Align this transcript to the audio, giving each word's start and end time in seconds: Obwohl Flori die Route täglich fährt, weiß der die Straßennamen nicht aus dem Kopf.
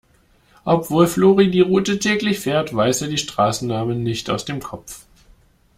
Obwohl 0.65 1.05
Flori 1.05 1.51
die 1.51 1.61
Route 1.61 1.99
täglich 1.99 2.39
fährt, 2.39 2.75
weiß 2.75 2.97
der 2.97 3.07
die 3.09 3.19
Straßennamen 3.19 4.01
nicht 4.01 4.31
aus 4.31 4.45
dem 4.45 4.59
Kopf. 4.59 5.05